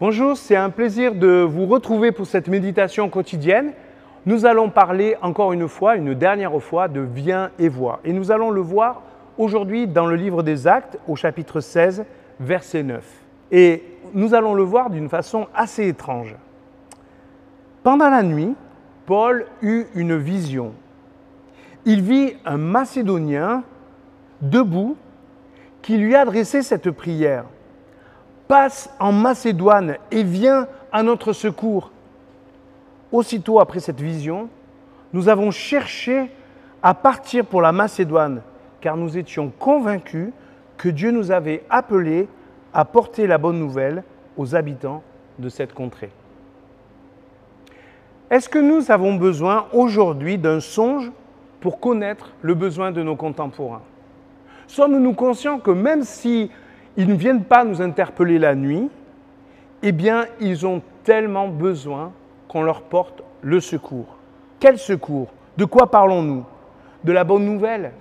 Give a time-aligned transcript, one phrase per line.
[0.00, 3.74] Bonjour, c'est un plaisir de vous retrouver pour cette méditation quotidienne.
[4.24, 8.00] Nous allons parler encore une fois, une dernière fois, de viens et vois.
[8.02, 9.02] Et nous allons le voir
[9.36, 12.06] aujourd'hui dans le livre des Actes au chapitre 16,
[12.40, 13.04] verset 9.
[13.52, 13.84] Et
[14.14, 16.34] nous allons le voir d'une façon assez étrange.
[17.82, 18.54] Pendant la nuit,
[19.04, 20.72] Paul eut une vision.
[21.84, 23.64] Il vit un Macédonien
[24.40, 24.96] debout
[25.82, 27.44] qui lui adressait cette prière.
[28.50, 31.92] Passe en Macédoine et viens à notre secours.
[33.12, 34.48] Aussitôt après cette vision,
[35.12, 36.28] nous avons cherché
[36.82, 38.42] à partir pour la Macédoine,
[38.80, 40.32] car nous étions convaincus
[40.78, 42.26] que Dieu nous avait appelés
[42.74, 44.02] à porter la bonne nouvelle
[44.36, 45.04] aux habitants
[45.38, 46.10] de cette contrée.
[48.30, 51.12] Est-ce que nous avons besoin aujourd'hui d'un songe
[51.60, 53.82] pour connaître le besoin de nos contemporains?
[54.66, 56.50] Sommes-nous conscients que même si
[57.00, 58.90] ils ne viennent pas nous interpeller la nuit,
[59.82, 62.12] eh bien, ils ont tellement besoin
[62.46, 64.18] qu'on leur porte le secours.
[64.58, 65.28] Quel secours?
[65.56, 66.44] De quoi parlons-nous?
[67.02, 67.92] De la bonne nouvelle.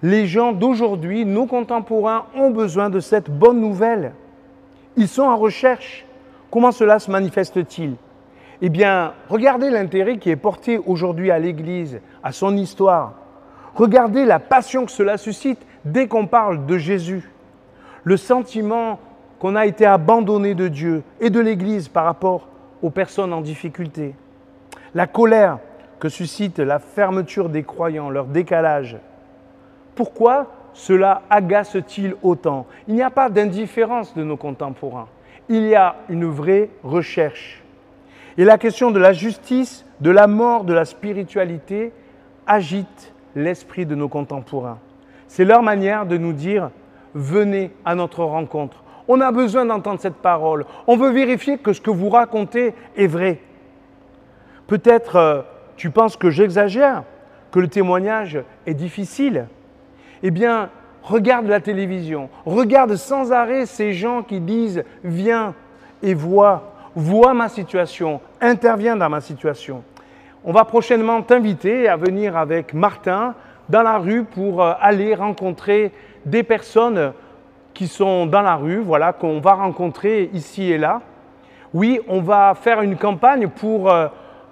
[0.00, 4.12] Les gens d'aujourd'hui, nos contemporains, ont besoin de cette bonne nouvelle.
[4.96, 6.06] Ils sont en recherche.
[6.52, 7.96] Comment cela se manifeste-t-il?
[8.62, 13.14] Eh bien, regardez l'intérêt qui est porté aujourd'hui à l'Église, à son histoire.
[13.74, 17.28] Regardez la passion que cela suscite dès qu'on parle de Jésus,
[18.04, 19.00] le sentiment
[19.38, 22.48] qu'on a été abandonné de Dieu et de l'Église par rapport
[22.82, 24.14] aux personnes en difficulté,
[24.94, 25.58] la colère
[25.98, 28.98] que suscite la fermeture des croyants, leur décalage.
[29.94, 32.66] Pourquoi cela agace-t-il autant?
[32.88, 35.08] Il n'y a pas d'indifférence de nos contemporains,
[35.48, 37.62] il y a une vraie recherche.
[38.36, 41.92] Et la question de la justice, de la mort, de la spiritualité
[42.46, 44.78] agite l'esprit de nos contemporains.
[45.28, 46.70] C'est leur manière de nous dire,
[47.14, 48.82] venez à notre rencontre.
[49.06, 50.64] On a besoin d'entendre cette parole.
[50.86, 53.40] On veut vérifier que ce que vous racontez est vrai.
[54.66, 55.42] Peut-être euh,
[55.76, 57.04] tu penses que j'exagère,
[57.52, 59.46] que le témoignage est difficile.
[60.22, 60.70] Eh bien,
[61.02, 65.54] regarde la télévision, regarde sans arrêt ces gens qui disent viens
[66.02, 69.82] et vois, vois ma situation, interviens dans ma situation.
[70.44, 73.34] On va prochainement t'inviter à venir avec Martin
[73.68, 75.92] dans la rue pour euh, aller rencontrer
[76.24, 77.12] des personnes
[77.72, 81.02] qui sont dans la rue, voilà, qu'on va rencontrer ici et là.
[81.72, 84.06] Oui, on va faire une campagne pour euh,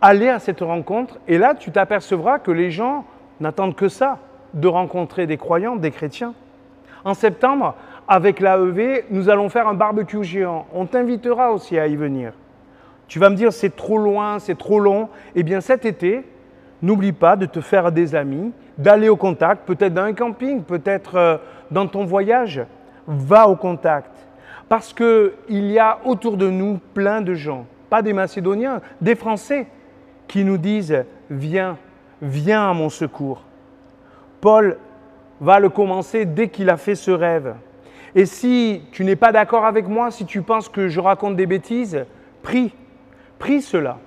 [0.00, 3.04] aller à cette rencontre et là, tu t'apercevras que les gens
[3.40, 4.18] n'attendent que ça,
[4.54, 6.34] de rencontrer des croyants, des chrétiens.
[7.04, 7.74] En septembre,
[8.06, 10.66] avec l'AEV, nous allons faire un barbecue géant.
[10.72, 12.32] On t'invitera aussi à y venir.
[13.08, 15.08] Tu vas me dire c'est trop loin, c'est trop long.
[15.34, 16.24] Eh bien cet été,
[16.82, 21.16] n'oublie pas de te faire des amis, d'aller au contact, peut-être dans un camping, peut-être
[21.16, 21.36] euh,
[21.70, 22.62] dans ton voyage.
[23.06, 24.10] Va au contact.
[24.68, 29.66] Parce qu'il y a autour de nous plein de gens, pas des Macédoniens, des Français,
[30.26, 31.78] qui nous disent Viens,
[32.20, 33.42] viens à mon secours.
[34.40, 34.78] Paul
[35.40, 37.54] va le commencer dès qu'il a fait ce rêve.
[38.14, 41.46] Et si tu n'es pas d'accord avec moi, si tu penses que je raconte des
[41.46, 42.04] bêtises,
[42.42, 42.74] prie,
[43.38, 43.98] prie cela.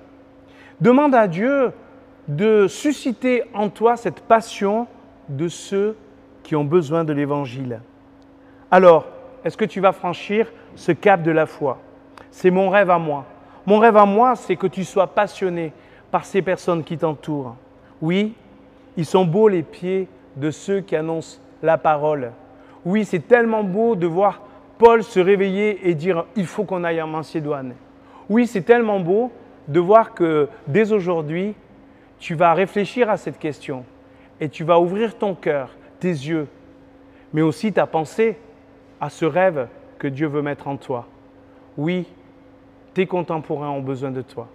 [0.80, 1.72] Demande à Dieu
[2.28, 4.86] de susciter en toi cette passion
[5.28, 5.96] de ceux
[6.42, 7.80] qui ont besoin de l'Évangile.
[8.70, 9.06] Alors,
[9.44, 11.78] est-ce que tu vas franchir ce cap de la foi?
[12.30, 13.26] C'est mon rêve à moi.
[13.66, 15.72] Mon rêve à moi, c'est que tu sois passionné
[16.10, 17.56] par ces personnes qui t'entourent.
[18.00, 18.34] Oui,
[18.96, 22.32] ils sont beaux les pieds de ceux qui annoncent la parole.
[22.84, 24.40] Oui, c'est tellement beau de voir
[24.78, 27.74] Paul se réveiller et dire il faut qu'on aille en Macédoine.
[28.28, 29.30] Oui, c'est tellement beau
[29.68, 31.54] de voir que dès aujourd'hui,
[32.18, 33.84] tu vas réfléchir à cette question
[34.40, 35.70] et tu vas ouvrir ton cœur,
[36.02, 36.48] tes yeux,
[37.32, 38.36] mais aussi ta pensée
[39.00, 39.68] à ce rêve
[40.00, 41.06] que Dieu veut mettre en toi.
[41.78, 42.08] Oui,
[42.92, 44.48] tes contemporains ont besoin de toi.